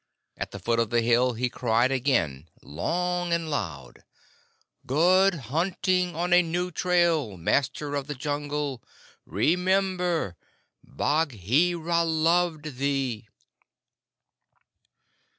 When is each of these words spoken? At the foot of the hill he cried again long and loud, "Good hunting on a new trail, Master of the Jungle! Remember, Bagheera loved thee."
At 0.35 0.49
the 0.49 0.57
foot 0.57 0.79
of 0.79 0.89
the 0.89 1.03
hill 1.03 1.33
he 1.33 1.47
cried 1.47 1.91
again 1.91 2.49
long 2.63 3.31
and 3.31 3.51
loud, 3.51 4.03
"Good 4.87 5.35
hunting 5.53 6.15
on 6.15 6.33
a 6.33 6.41
new 6.41 6.71
trail, 6.71 7.37
Master 7.37 7.93
of 7.93 8.07
the 8.07 8.15
Jungle! 8.15 8.81
Remember, 9.27 10.37
Bagheera 10.83 12.03
loved 12.03 12.77
thee." 12.77 13.27